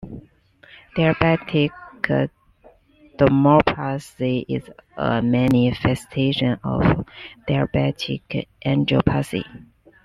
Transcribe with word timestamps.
"Diabetic 0.97 1.69
dermopathy" 3.19 4.43
is 4.49 4.63
a 4.97 5.21
manifestation 5.21 6.53
of 6.63 7.05
diabetic 7.47 8.47
angiopathy. 8.65 9.45